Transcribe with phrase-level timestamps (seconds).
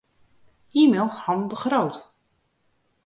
[0.81, 1.95] E-mail Han de Groot.